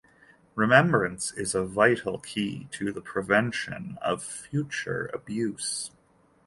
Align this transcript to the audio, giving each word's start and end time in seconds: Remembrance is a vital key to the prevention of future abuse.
Remembrance 0.55 1.31
is 1.31 1.53
a 1.53 1.63
vital 1.63 2.17
key 2.17 2.67
to 2.71 2.91
the 2.91 3.01
prevention 3.01 3.99
of 4.01 4.23
future 4.23 5.11
abuse. 5.13 5.91